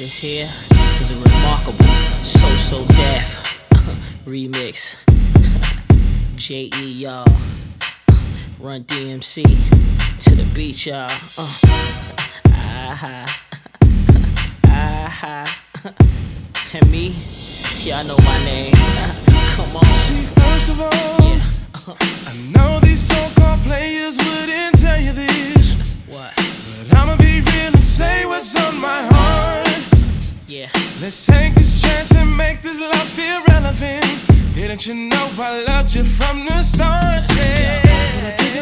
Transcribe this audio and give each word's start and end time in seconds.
This 0.00 0.16
here 0.18 0.46
is 0.46 1.10
a 1.10 1.16
remarkable 1.28 1.84
So 2.24 2.48
So 2.56 2.84
Def 2.86 3.68
remix. 4.24 4.96
J.D. 6.36 6.92
y'all. 6.92 7.26
Run 8.58 8.84
DMC 8.84 9.44
to 10.20 10.34
the 10.36 10.44
beach, 10.54 10.86
y'all. 10.86 11.04
Uh. 11.36 11.54
Ah-ha. 12.46 13.42
Ah-ha. 14.64 15.44
And 16.72 16.90
me, 16.90 17.08
y'all 17.84 18.02
know 18.06 18.16
my 18.24 18.44
name. 18.46 18.72
Come 19.52 19.76
on. 19.76 19.84
See, 19.84 20.24
first 20.40 20.70
of 20.70 20.80
all, 20.80 21.28
yeah. 21.28 21.96
I 22.26 22.38
know 22.56 22.80
these. 22.80 22.99
Let's 31.00 31.26
take 31.26 31.54
this 31.54 31.80
chance 31.80 32.12
and 32.12 32.36
make 32.36 32.62
this 32.62 32.78
love 32.78 33.08
feel 33.08 33.42
relevant. 33.48 34.04
Didn't 34.54 34.86
you 34.86 34.94
know 34.94 35.30
I 35.38 35.62
loved 35.62 35.94
you 35.94 36.04
from 36.04 36.44
the 36.44 36.62
start? 36.62 37.22
Yeah. 37.36 38.59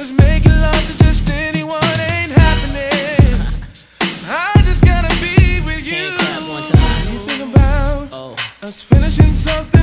Cause 0.00 0.12
making 0.12 0.58
love 0.58 0.86
to 0.86 1.04
just 1.04 1.28
anyone 1.28 1.82
ain't 2.00 2.32
happening. 2.32 3.38
I 4.24 4.62
just 4.64 4.82
gotta 4.82 5.14
be 5.20 5.60
with 5.60 5.84
you. 5.84 6.06
What 6.48 6.64
you 7.12 7.18
think 7.28 7.52
about 7.52 8.08
oh. 8.10 8.34
us 8.62 8.80
finishing 8.80 9.34
something? 9.34 9.79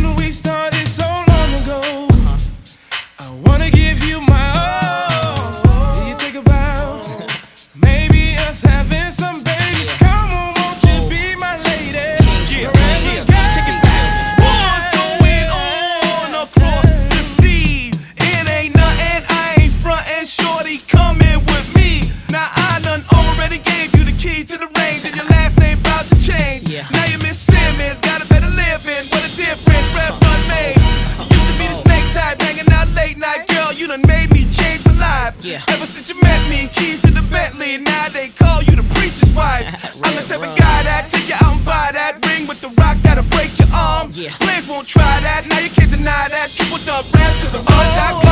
nigga, 37.77 37.85
now 37.85 38.09
they 38.09 38.29
call 38.29 38.63
you 38.63 38.75
the 38.75 38.83
preacher's 38.95 39.31
wife. 39.33 39.65
I'm 40.05 40.15
the 40.15 40.21
type 40.21 40.41
of 40.41 40.57
guy 40.57 40.83
that 40.83 41.09
take 41.09 41.29
you 41.29 41.35
out 41.35 41.55
and 41.55 41.65
buy 41.65 41.91
that 41.93 42.25
ring 42.25 42.47
with 42.47 42.61
the 42.61 42.69
rock 42.81 42.97
that'll 43.01 43.23
break 43.25 43.57
your 43.59 43.69
arm. 43.73 44.11
Yeah. 44.13 44.29
Players 44.39 44.67
won't 44.67 44.87
try 44.87 45.19
that, 45.21 45.47
now 45.47 45.59
you 45.59 45.69
can't 45.69 45.91
deny 45.91 46.27
that. 46.29 46.49
Triple 46.49 46.77
dump 46.85 47.05
rap 47.13 47.33
to 47.41 47.47
the 47.51 47.59
oh, 47.59 47.69
run.com. 47.69 48.23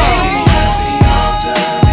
Oh, 1.81 1.84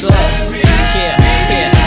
slow. 0.00 0.10
Here, 0.94 1.16
here, 1.50 1.79